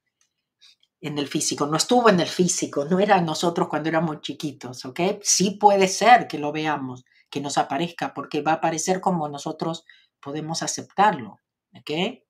[1.01, 5.01] en el físico, no estuvo en el físico, no era nosotros cuando éramos chiquitos, ¿ok?
[5.22, 9.85] Sí puede ser que lo veamos, que nos aparezca, porque va a aparecer como nosotros
[10.20, 11.40] podemos aceptarlo,
[11.74, 12.20] ¿ok?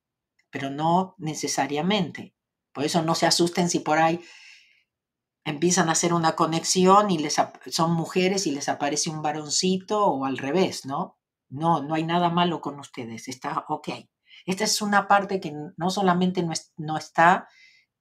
[0.50, 2.34] Pero no necesariamente.
[2.72, 4.20] Por eso no se asusten si por ahí
[5.44, 7.36] empiezan a hacer una conexión y les,
[7.70, 11.16] son mujeres y les aparece un varoncito o al revés, ¿no?
[11.48, 13.88] No, no hay nada malo con ustedes, está ok.
[14.48, 16.42] Esta es una parte que no solamente
[16.78, 17.50] no, está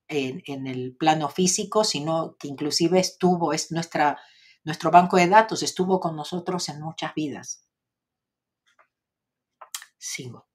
[0.08, 4.18] en, el plano físico, sino que inclusive estuvo, es nuestra,
[4.64, 7.68] nuestro banco de datos, estuvo con nosotros en muchas vidas.
[9.98, 10.48] Sigo.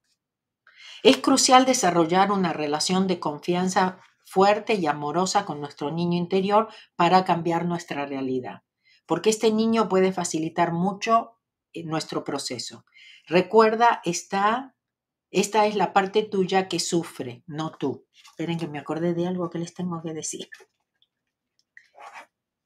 [1.02, 7.26] Es crucial desarrollar una relación de confianza fuerte y amorosa con nuestro niño interior para
[7.26, 8.62] cambiar nuestra realidad,
[9.04, 11.38] porque este niño puede facilitar mucho
[11.74, 12.86] eh, nuestro proceso.
[13.26, 14.74] Recuerda, está
[15.32, 18.06] esta es la parte tuya que sufre, no tú.
[18.22, 20.48] Esperen que me acordé de algo que les tengo que decir.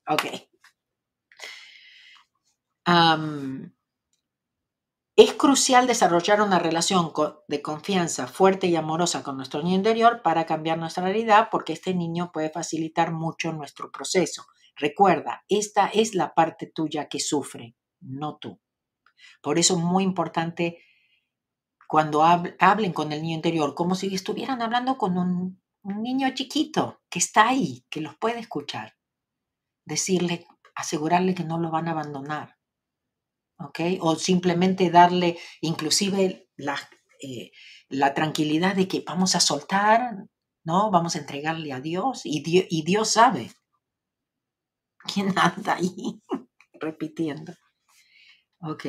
[0.08, 0.24] Ok.
[5.16, 7.12] es crucial desarrollar una relación
[7.48, 11.94] de confianza fuerte y amorosa con nuestro niño interior para cambiar nuestra realidad porque este
[11.94, 14.44] niño puede facilitar mucho nuestro proceso.
[14.76, 18.60] Recuerda, esta es la parte tuya que sufre, no tú.
[19.40, 20.82] Por eso es muy importante
[21.86, 27.20] cuando hablen con el niño interior, como si estuvieran hablando con un, niño chiquito que
[27.20, 28.96] está ahí, que los puede escuchar.
[29.84, 30.44] Decirle,
[30.74, 32.56] asegurarle que no lo van a abandonar.
[33.58, 33.80] ¿Ok?
[34.00, 36.76] O simplemente darle inclusive la,
[37.22, 37.52] eh,
[37.88, 40.26] la tranquilidad de que vamos a soltar,
[40.64, 40.90] ¿no?
[40.90, 43.52] Vamos a entregarle a Dios y Dios, y Dios sabe.
[44.98, 46.20] ¿Quién anda ahí
[46.80, 47.54] repitiendo?
[48.60, 48.86] Ok.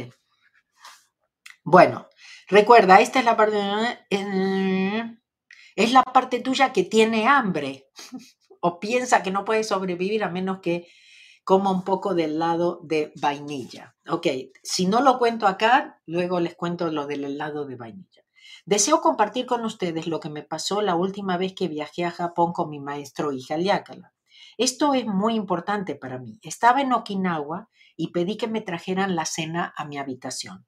[1.63, 2.07] Bueno,
[2.47, 3.57] Recuerda, esta es la parte...
[4.10, 5.17] eh,
[5.75, 7.89] es la parte tuya que tiene hambre
[8.62, 10.88] o piensa que no puede sobrevivir a menos que
[11.43, 13.95] coma un poco del lado de vainilla.
[14.10, 14.27] Ok,
[14.63, 18.23] si no lo cuento acá, luego les cuento lo del helado de vainilla.
[18.65, 22.53] Deseo compartir con ustedes lo que me pasó la última vez que viajé a Japón
[22.53, 24.13] con mi maestro hija Liácala.
[24.57, 26.39] Esto es muy importante para mí.
[26.41, 30.65] Estaba en Okinawa y pedí que me trajeran la cena a mi habitación.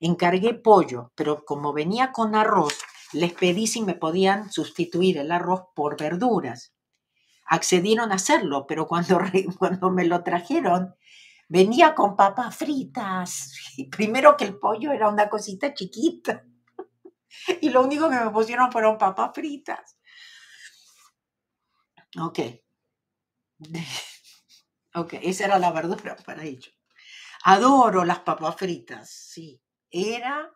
[0.00, 2.74] Encargué pollo, pero como venía con arroz,
[3.12, 6.72] les pedí si me podían sustituir el arroz por verduras.
[7.46, 9.20] Accedieron a hacerlo, pero cuando,
[9.58, 10.94] cuando me lo trajeron,
[11.48, 13.52] venía con papas fritas.
[13.90, 16.44] Primero que el pollo era una cosita chiquita.
[17.60, 19.96] Y lo único que me pusieron fueron papas fritas.
[22.18, 22.38] Ok.
[24.94, 26.74] Ok, esa era la verdura para ellos.
[27.44, 29.60] Adoro las papas fritas, sí.
[29.90, 30.50] Era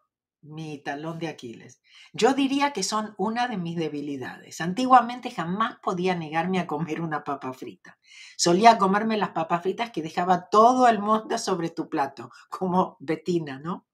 [0.44, 1.80] mi talón de Aquiles.
[2.12, 4.60] Yo diría que son una de mis debilidades.
[4.60, 7.98] Antiguamente jamás podía negarme a comer una papa frita.
[8.36, 13.58] Solía comerme las papas fritas que dejaba todo el mundo sobre tu plato, como Betina,
[13.58, 13.86] ¿no?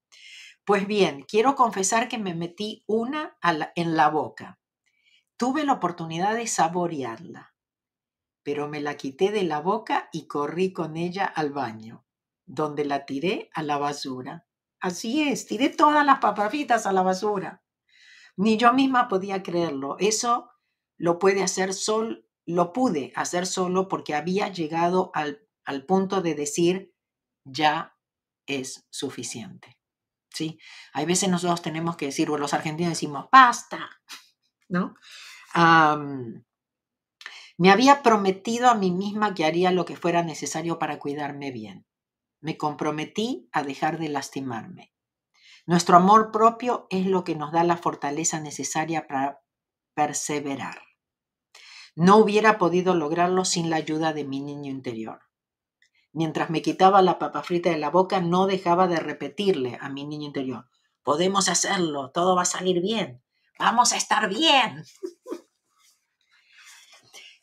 [0.65, 3.37] Pues bien, quiero confesar que me metí una
[3.75, 4.59] en la boca.
[5.37, 7.55] Tuve la oportunidad de saborearla,
[8.43, 12.05] pero me la quité de la boca y corrí con ella al baño,
[12.45, 14.45] donde la tiré a la basura.
[14.81, 17.63] Así es, tiré todas las papafitas a la basura.
[18.35, 19.95] Ni yo misma podía creerlo.
[19.99, 20.49] Eso
[20.97, 26.35] lo puede hacer sol, lo pude hacer solo porque había llegado al, al punto de
[26.35, 26.95] decir
[27.43, 27.95] ya
[28.47, 29.77] es suficiente.
[30.33, 30.59] ¿Sí?
[30.93, 33.89] Hay veces nosotros tenemos que decir, o los argentinos decimos, basta,
[34.69, 34.95] ¿no?
[37.57, 41.85] me había prometido a mí misma que haría lo que fuera necesario para cuidarme bien.
[42.41, 44.93] Me comprometí a dejar de lastimarme.
[45.65, 49.41] Nuestro amor propio es lo que nos da la fortaleza necesaria para
[49.93, 50.81] perseverar.
[51.95, 55.21] No hubiera podido lograrlo sin la ayuda de mi niño interior.
[56.13, 60.05] Mientras me quitaba la papa frita de la boca, no dejaba de repetirle a mi
[60.05, 60.67] niño interior,
[61.03, 63.23] podemos hacerlo, todo va a salir bien,
[63.59, 64.83] vamos a estar bien.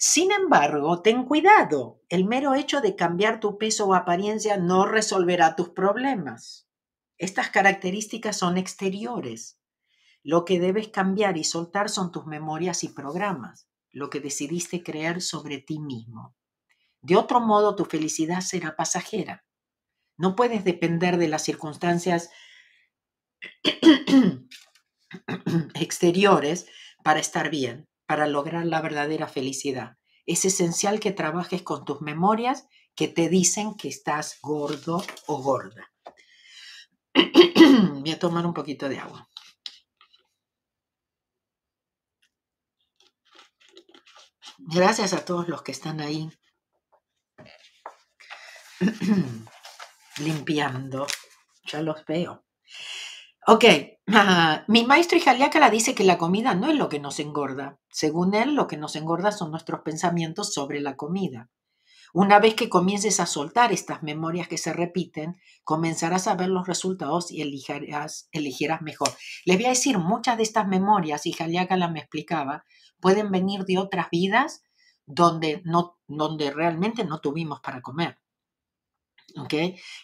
[0.01, 2.01] Sin embargo, ten cuidado.
[2.09, 6.69] El mero hecho de cambiar tu peso o apariencia no resolverá tus problemas.
[7.19, 9.61] Estas características son exteriores.
[10.23, 15.21] Lo que debes cambiar y soltar son tus memorias y programas, lo que decidiste creer
[15.21, 16.37] sobre ti mismo.
[17.03, 19.45] De otro modo, tu felicidad será pasajera.
[20.17, 22.31] No puedes depender de las circunstancias
[25.75, 26.69] exteriores
[27.03, 29.99] para estar bien para lograr la verdadera felicidad.
[30.25, 32.67] Es esencial que trabajes con tus memorias
[32.97, 35.93] que te dicen que estás gordo o gorda.
[37.15, 39.29] Voy a tomar un poquito de agua.
[44.57, 46.31] Gracias a todos los que están ahí
[50.17, 51.07] limpiando.
[51.65, 52.47] Ya los veo.
[53.51, 53.65] Ok,
[54.67, 55.19] mi maestro
[55.59, 57.79] la dice que la comida no es lo que nos engorda.
[57.91, 61.49] Según él, lo que nos engorda son nuestros pensamientos sobre la comida.
[62.13, 66.67] Una vez que comiences a soltar estas memorias que se repiten, comenzarás a ver los
[66.67, 69.09] resultados y elegirás, elegirás mejor.
[69.47, 71.35] Les voy a decir, muchas de estas memorias, y
[71.91, 72.67] me explicaba,
[73.01, 74.61] pueden venir de otras vidas
[75.07, 78.19] donde, no, donde realmente no tuvimos para comer.
[79.37, 79.55] ¿Ok?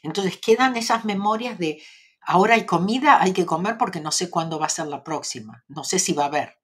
[0.02, 1.82] Entonces quedan esas memorias de
[2.26, 5.64] Ahora hay comida, hay que comer porque no sé cuándo va a ser la próxima,
[5.68, 6.58] no sé si va a haber,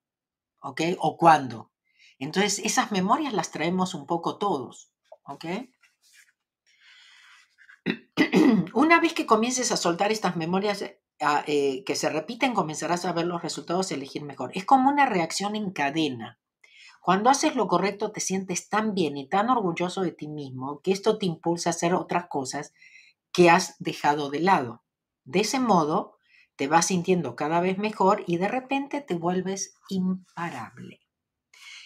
[0.61, 0.81] ¿ok?
[0.99, 1.70] O cuándo.
[2.18, 4.90] Entonces, esas memorias las traemos un poco todos,
[5.25, 5.44] ¿ok?
[8.75, 11.01] Una vez que comiences a soltar estas memorias eh,
[11.46, 14.53] eh, que se repiten, comenzarás a ver los resultados y elegir mejor.
[14.55, 16.38] Es como una reacción en cadena.
[17.01, 20.92] Cuando haces lo correcto, te sientes tan bien y tan orgulloso de ti mismo que
[20.92, 22.73] esto te impulsa a hacer otras cosas
[23.33, 24.83] que has dejado de lado.
[25.24, 26.18] De ese modo,
[26.56, 31.00] te vas sintiendo cada vez mejor y de repente te vuelves imparable.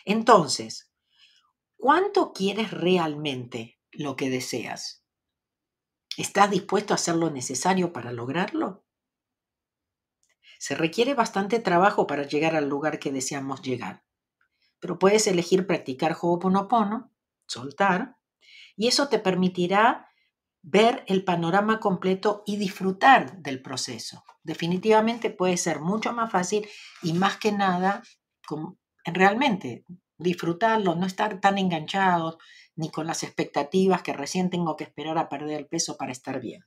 [0.05, 0.93] Entonces,
[1.77, 5.05] ¿cuánto quieres realmente lo que deseas?
[6.17, 8.85] ¿Estás dispuesto a hacer lo necesario para lograrlo?
[10.59, 14.05] Se requiere bastante trabajo para llegar al lugar que deseamos llegar,
[14.81, 17.13] pero puedes elegir practicar Ho'oponopono,
[17.47, 18.17] soltar,
[18.77, 20.09] y eso te permitirá
[20.65, 24.25] ver el panorama completo y disfrutar del proceso.
[24.43, 26.67] Definitivamente puede ser mucho más fácil
[27.03, 28.03] y más que nada,
[29.05, 29.85] realmente
[30.17, 32.39] disfrutarlo, no estar tan enganchados
[32.77, 36.41] ni con las expectativas que recién tengo que esperar a perder el peso para estar
[36.41, 36.63] bien.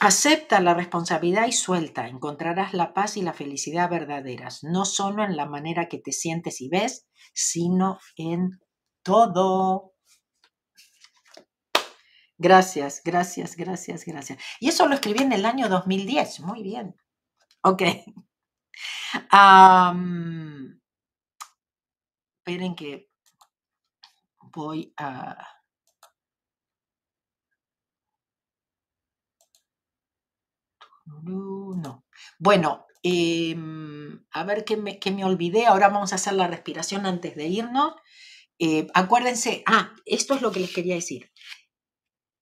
[0.00, 2.08] acepta la responsabilidad y suelta.
[2.08, 6.60] Encontrarás la paz y la felicidad verdaderas, no solo en la manera que te sientes
[6.60, 8.60] y ves, sino en
[9.02, 9.93] todo.
[12.38, 14.38] Gracias, gracias, gracias, gracias.
[14.60, 16.40] Y eso lo escribí en el año 2010.
[16.40, 16.96] Muy bien.
[17.62, 17.82] Ok.
[22.46, 23.08] esperen que
[24.52, 25.36] voy a...
[31.06, 32.04] No.
[32.38, 35.66] Bueno, em, a ver qué me, me, olvidé.
[35.66, 37.94] Ahora vamos a hacer la respiración antes de irnos.
[38.58, 41.30] Eh, acuérdense, ah, esto es lo que les quería decir.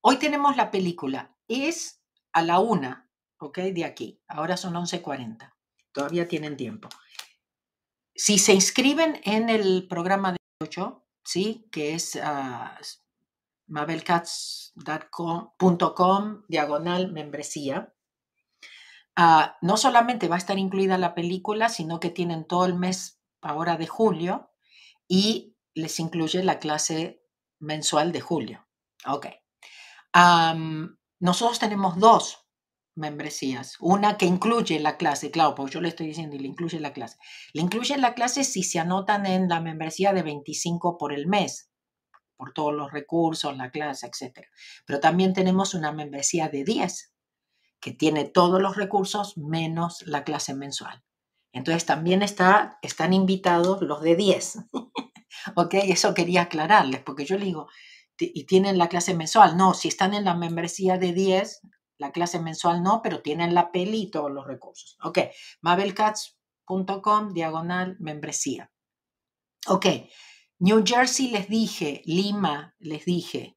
[0.05, 1.33] Hoy tenemos la película.
[1.47, 3.59] Es a la una, ¿ok?
[3.59, 4.21] De aquí.
[4.27, 5.55] Ahora son 11.40.
[5.93, 6.89] Todavía tienen tiempo.
[8.13, 11.69] Si se inscriben en el programa de 8, ¿sí?
[11.71, 12.67] Que es uh,
[13.69, 17.95] mabelcats.com diagonal membresía.
[19.15, 23.23] Ah, no solamente va a estar incluida la película, sino que tienen todo el mes
[23.41, 24.51] ahora de julio
[25.07, 27.23] y les incluye la clase
[27.61, 28.67] mensual de julio.
[29.07, 29.29] Ok
[30.15, 32.43] nosotros tenemos dos
[32.95, 33.77] membresías.
[33.81, 36.93] Una que incluye la clase, claro, porque yo le estoy diciendo y le incluye la
[36.93, 37.17] clase.
[37.53, 41.71] Le incluye la clase si se anotan en la membresía de 25 por el mes,
[42.37, 44.47] por todos los recursos, la clase, etc.
[44.85, 47.15] Pero también tenemos una membresía de 10,
[47.81, 51.03] que tiene todos los recursos menos la clase mensual.
[51.53, 54.59] Entonces también está, están invitados los de 10.
[55.57, 57.69] ok, eso quería aclararles, porque yo le digo,
[58.19, 59.57] y tienen la clase mensual.
[59.57, 61.61] No, si están en la membresía de 10,
[61.99, 64.99] la clase mensual no, pero tienen la peli y todos los recursos.
[65.03, 65.19] Ok,
[65.61, 68.71] mabelcats.com, diagonal, membresía.
[69.69, 69.87] Ok,
[70.59, 73.57] New Jersey les dije, Lima les dije,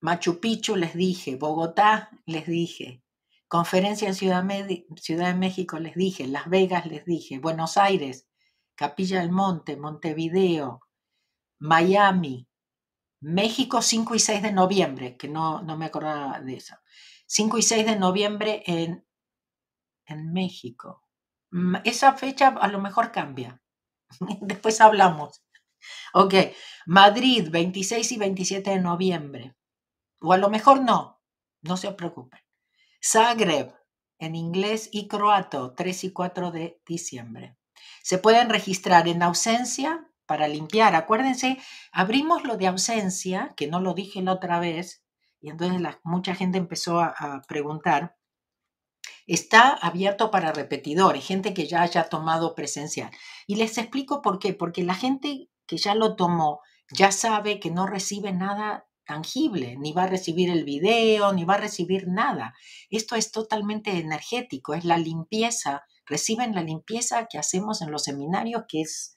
[0.00, 3.02] Machu Picchu les dije, Bogotá les dije,
[3.48, 4.44] conferencia en Ciudad,
[4.96, 8.26] Ciudad de México les dije, Las Vegas les dije, Buenos Aires,
[8.74, 10.80] Capilla del Monte, Montevideo,
[11.58, 12.48] Miami,
[13.20, 16.76] México 5 y 6 de noviembre, que no, me acordaba de eso.
[17.26, 19.06] 5 y 6 de noviembre en,
[20.06, 21.04] en México.
[21.50, 23.62] Mm, esa fecha a lo mejor cambia.
[24.40, 25.42] Después hablamos.
[26.12, 26.34] Ok,
[26.86, 29.56] Madrid 26 y 27 de noviembre.
[30.20, 31.20] O a lo mejor no,
[31.62, 32.40] no se preocupen.
[33.02, 33.74] Zagreb
[34.18, 37.56] en inglés y croato 3 y 4 de diciembre.
[38.02, 40.94] Se pueden registrar en ausencia para limpiar.
[40.94, 41.58] Acuérdense,
[41.90, 45.02] abrimos lo de ausencia, que no lo dije la otra vez,
[45.40, 48.14] y entonces mucha gente empezó a, preguntar.
[49.26, 53.10] Está abierto para repetidores, gente que ya haya tomado presencial.
[53.48, 54.54] Y les explico por qué.
[54.54, 56.60] Porque la gente que ya lo tomó
[56.92, 61.54] ya sabe que no recibe nada tangible, ni va a recibir el video, ni va
[61.54, 62.54] a recibir nada.
[62.88, 68.62] Esto es totalmente energético, es la limpieza, reciben la limpieza que hacemos en los seminarios,
[68.68, 69.16] que es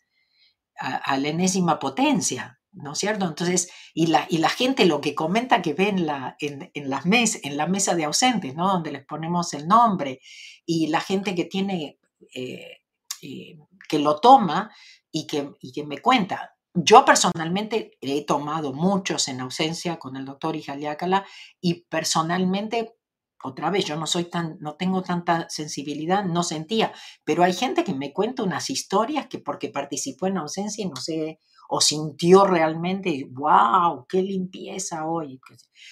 [0.79, 3.25] a, la enésima potencia, ¿no es cierto?
[3.25, 7.05] Entonces, y la, y la gente lo que comenta que ve en la, en, las
[7.05, 8.67] mes, en la mesa de ausentes, ¿no?
[8.67, 10.19] Donde les ponemos el nombre,
[10.65, 11.99] y la gente que tiene,
[12.33, 12.81] eh,
[13.21, 13.57] eh,
[13.87, 14.71] que lo toma
[15.11, 16.55] y que, y que me cuenta.
[16.73, 21.23] Yo personalmente he tomado muchos en ausencia con el doctor Ijaliácala
[21.61, 22.95] y personalmente
[23.43, 27.83] otra vez, yo no soy tan, no tengo tanta sensibilidad, no sentía, pero hay gente
[27.83, 32.45] que me cuenta unas historias que porque participó en ausencia y no sé, o sintió
[32.45, 35.39] realmente, wow, qué limpieza hoy.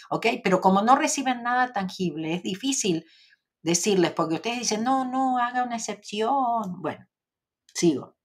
[0.10, 3.06] Ok, pero como no reciben nada tangible, es difícil
[3.62, 6.82] decirles, porque ustedes dicen, no, no, haga una excepción.
[6.82, 7.06] Bueno,
[7.74, 8.16] sigo.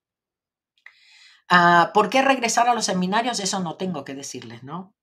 [1.48, 3.40] Ah, ¿Por qué regresar a los seminarios?
[3.40, 4.94] Eso no tengo que decirles, ¿no?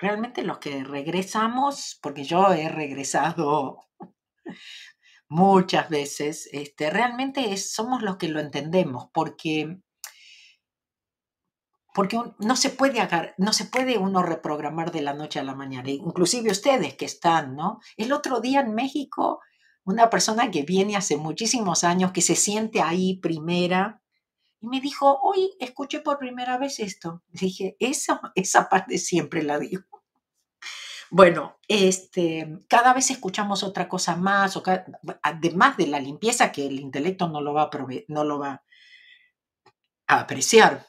[0.00, 3.86] Realmente los que regresamos, porque yo he regresado
[5.28, 9.78] muchas veces, este, realmente somos los que lo entendemos, porque,
[11.94, 15.90] porque no, se puede no se puede uno reprogramar de la noche a la mañana,
[15.90, 17.80] inclusive ustedes que están, ¿no?
[17.96, 19.40] El otro día en México,
[19.84, 24.02] una persona que viene hace muchísimos años, que se siente ahí primera,
[24.60, 27.22] y me dijo, hoy escuché por primera vez esto.
[27.28, 29.89] Dije, esa, esa parte siempre la digo.
[31.10, 34.58] Bueno, este, cada vez escuchamos otra cosa más,
[35.22, 37.70] además de la limpieza que el intelecto no lo va a,
[38.08, 38.62] no lo va
[40.08, 40.86] a apreciar,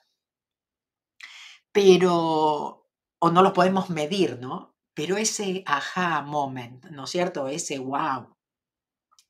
[1.72, 2.88] pero,
[3.20, 4.76] o no lo podemos medir, ¿no?
[4.94, 7.48] Pero ese aha moment, ¿no es cierto?
[7.48, 8.36] Ese wow,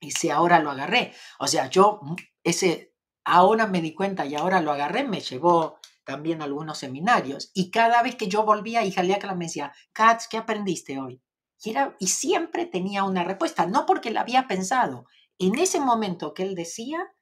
[0.01, 1.13] ese ahora lo agarré.
[1.39, 2.01] O sea, yo,
[2.43, 7.51] ese ahora me di cuenta y ahora lo agarré, me llevó también algunos seminarios.
[7.53, 11.21] Y cada vez que yo volvía, hija Jaliacla me decía, Katz, ¿qué aprendiste hoy?
[11.63, 15.05] Y, era, y siempre tenía una respuesta, no porque la había pensado.
[15.37, 17.13] En ese momento que él decía,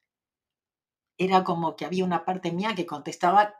[1.18, 3.54] era como que había una parte mía que contestaba,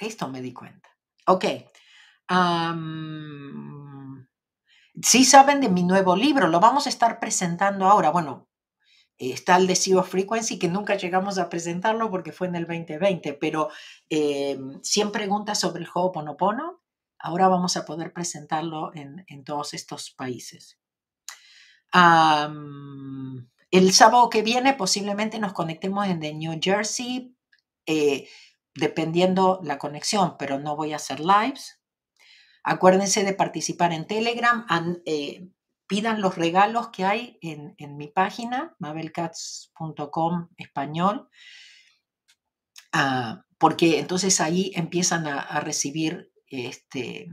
[0.00, 0.88] esto me di cuenta.
[1.26, 1.44] Ok.
[5.02, 8.10] sí saben de mi nuevo libro, lo vamos a estar presentando ahora.
[8.10, 8.49] Bueno,
[9.20, 13.68] está el de Frequency, que nunca llegamos a presentarlo porque fue en el 2020, pero
[14.08, 16.80] 100 em, preguntas sobre el Ho'oponopono,
[17.18, 20.78] ahora vamos a poder presentarlo en, todos estos países.
[21.92, 27.36] el sábado que viene posiblemente nos conectemos en New Jersey,
[27.84, 28.26] eh,
[28.74, 31.78] dependiendo la conexión, pero no voy a hacer lives.
[32.62, 34.66] Acuérdense de participar en Telegram.
[35.04, 35.50] Eh,
[35.90, 41.28] pidan los regalos que hay en, mi página, mabelcats.com español,
[42.92, 47.26] ah, porque entonces ahí empiezan a, recibir este,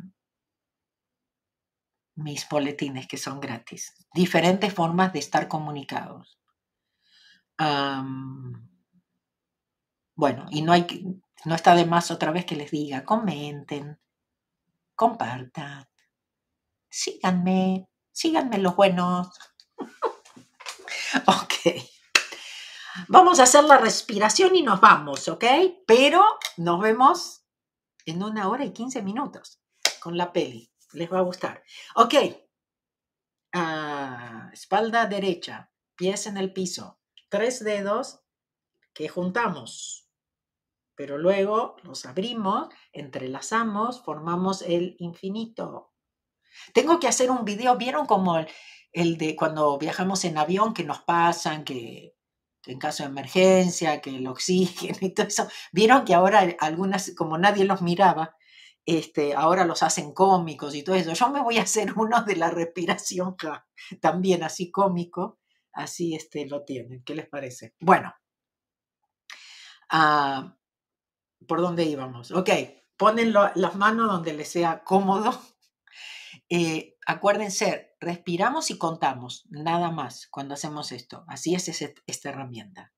[2.15, 3.93] mis boletines que son gratis.
[4.11, 6.39] Diferentes formas de estar comunicados.
[10.15, 10.87] bueno, y no, hay,
[11.45, 13.99] no está de más otra vez que les diga, comenten,
[14.95, 15.87] compartan,
[16.89, 17.87] síganme,
[18.17, 19.29] síganme los buenos.
[21.27, 21.83] ok.
[23.09, 25.45] Vamos a hacer la respiración y nos vamos, ¿ok?
[25.85, 26.25] Pero
[26.57, 27.45] nos vemos
[28.07, 29.61] en una hora y quince minutos
[29.99, 30.73] con la peli.
[30.93, 31.63] Les va a gustar.
[31.95, 32.15] Ok.
[33.53, 36.99] Ah, espalda derecha, pies en el piso,
[37.29, 38.21] tres dedos
[38.93, 40.09] que juntamos,
[40.95, 45.93] pero luego los abrimos, entrelazamos, formamos el infinito.
[46.73, 48.37] Tengo que hacer un video, ¿vieron como
[48.91, 52.15] el, de cuando viajamos en avión que nos pasan, que,
[52.65, 55.47] en caso de emergencia, que el oxígeno y todo eso?
[55.71, 58.35] ¿Vieron que ahora algunas, como nadie los miraba,
[58.85, 61.13] este, ahora los hacen cómicos y todo eso?
[61.13, 63.35] Yo me voy a hacer uno de la respiración
[64.01, 65.39] también así cómico,
[65.73, 67.03] así este, lo tienen.
[67.03, 67.73] ¿Qué les parece?
[67.79, 68.13] Bueno.
[69.89, 70.57] Ah,
[71.47, 72.31] ¿Por dónde íbamos?
[72.31, 72.49] Ok,
[72.97, 75.39] ponen las manos donde les sea cómodo
[76.49, 81.25] eh, acuérdense, respiramos y contamos, nada más cuando hacemos esto.
[81.27, 82.93] Así es esta herramienta.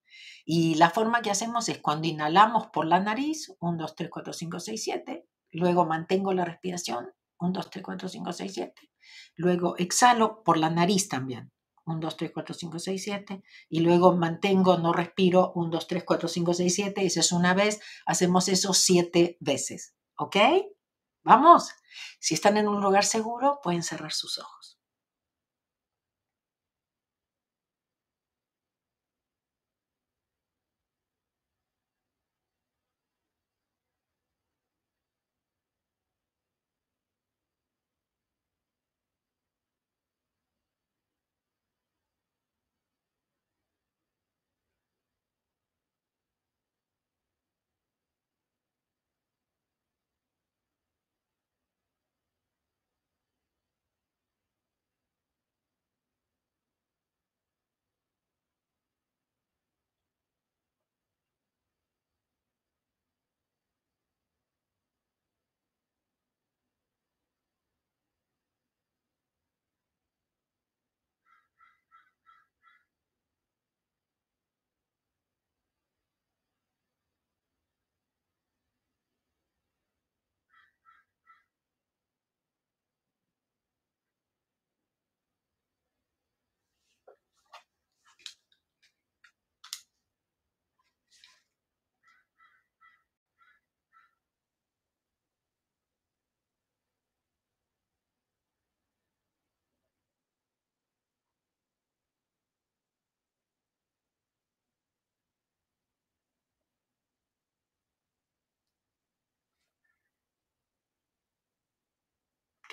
[0.45, 4.33] Y la forma que hacemos es cuando inhalamos por la nariz, 1, 2, 3, 4,
[4.33, 8.91] 5, 6, 7, luego mantengo la respiración, 1, 2, 3, 4, 5, 6, 7,
[9.35, 11.51] luego exhalo por la nariz también,
[11.85, 16.03] 1, 2, 3, 4, 5, 6, 7, y luego mantengo, no respiro, 1, 2, 3,
[16.03, 20.37] 4, 5, 6, 7, esa es una vez, hacemos eso siete veces, ¿ok?
[21.23, 21.71] Vamos,
[22.19, 24.78] si están en un lugar seguro, pueden cerrar sus ojos.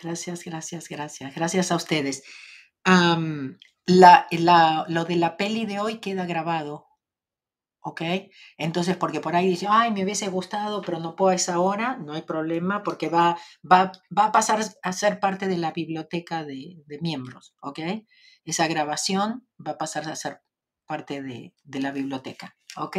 [0.06, 1.34] Gracias, gracias, gracias.
[1.34, 2.22] Gracias a ustedes.
[2.84, 6.86] la, lo de la peli de hoy queda grabado.
[7.80, 8.02] ¿Ok?
[8.56, 11.96] Entonces, porque por ahí dice, ay, me hubiese gustado, pero no puedo a esa hora,
[11.96, 16.44] no hay problema, porque va, va, va a pasar a ser parte de la biblioteca
[16.44, 17.56] de, miembros.
[17.60, 17.80] ¿Ok?
[18.44, 20.40] Esa grabación va a pasar a ser
[20.86, 22.56] parte de, de la biblioteca.
[22.76, 22.98] ¿Ok?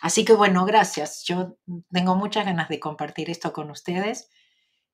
[0.00, 1.24] Así que bueno, gracias.
[1.24, 1.58] Yo
[1.90, 4.30] tengo muchas ganas de compartir esto con ustedes.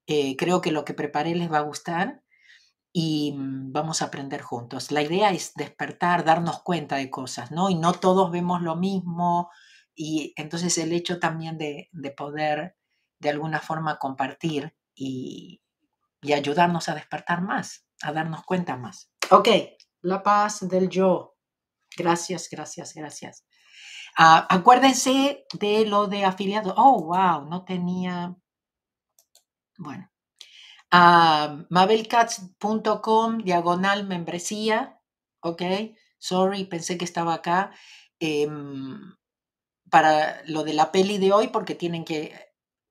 [0.07, 2.23] Eh, creo que lo que preparé les va a gustar
[2.93, 4.91] y mm, vamos a aprender juntos.
[4.91, 7.71] La idea es despertar, darnos cuenta de cosas, ¿no?
[7.71, 9.51] Y no todos vemos lo mismo
[9.95, 12.77] y entonces el hecho también de, poder
[13.19, 15.63] de alguna forma compartir y,
[16.21, 19.11] y ayudarnos a despertar más, a darnos cuenta más.
[19.31, 19.49] Ok,
[20.03, 21.37] la paz del yo.
[21.97, 23.45] Gracias, gracias, gracias.
[24.17, 26.75] Ah, acuérdense de lo de afiliado.
[26.77, 28.37] Oh, wow, no tenía.
[29.83, 30.11] Bueno.
[30.93, 35.01] Uh, mabelcats.com, diagonal membresía.
[35.41, 35.62] Ok,
[36.18, 37.72] sorry, pensé que estaba acá.
[38.20, 39.14] Em,
[39.91, 42.35] para lo de la peli de hoy, porque tienen que,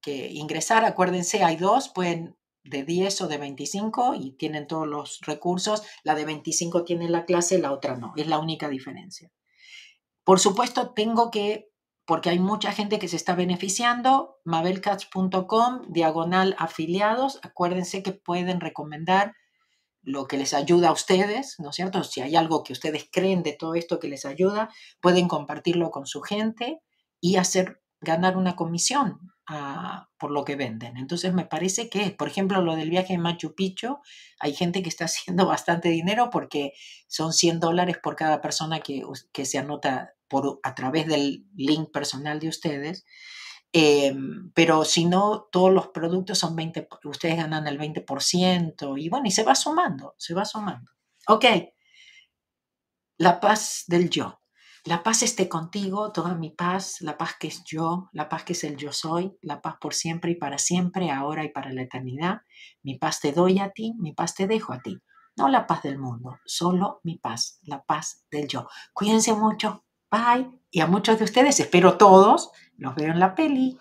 [0.02, 0.86] que ingresar.
[0.86, 5.84] Acuérdense, hay dos, pueden de 10 o de 25 y tienen todos los recursos.
[6.04, 8.14] La de 25 tiene la clase, la otra no.
[8.16, 9.32] Es la única diferencia.
[10.24, 11.71] Por supuesto, tengo que,
[12.06, 17.40] porque hay mucha gente que se está beneficiando, mabelcats.com, diagonal afiliados.
[17.44, 19.34] Acuérdense que pueden recomendar
[20.02, 22.04] lo que les ayuda a ustedes, ¿no es cierto?
[22.04, 26.08] Si hay algo que ustedes creen de todo esto que les ayuda, pueden compartirlo con
[26.08, 26.82] su gente
[27.20, 29.20] y hacer ganar una comisión
[30.18, 30.98] por lo que venden.
[30.98, 34.00] Entonces me parece que, por ejemplo, lo del viaje en Machu Picchu,
[34.40, 36.74] hay gente que está haciendo bastante dinero porque
[37.08, 39.04] son 100 dólares por cada persona que,
[39.46, 40.14] se anota
[40.64, 43.06] a través del link personal de ustedes.
[43.74, 49.28] Em, pero si no, todos los productos son 20, ustedes ganan el 20% y bueno,
[49.28, 50.92] y se va sumando, se va sumando.
[51.28, 51.46] Ok,
[53.18, 54.41] la paz del yo.
[54.84, 58.54] La paz esté contigo, toda mi paz, la paz que es yo, la paz que
[58.54, 61.84] es el yo soy, la paz por siempre y para siempre, ahora y para la
[61.84, 62.42] eternidad.
[62.82, 64.98] Mi paz te doy a ti, mi paz te dejo a ti.
[65.38, 68.68] No la paz del mundo, solo mi paz, la paz del yo.
[68.92, 70.50] Cuídense mucho, bye.
[70.72, 73.78] Y a muchos de ustedes, espero todos, los veo en la peli.